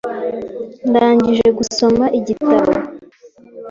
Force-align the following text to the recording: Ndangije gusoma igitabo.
Ndangije 0.89 1.47
gusoma 1.57 2.05
igitabo. 2.19 2.71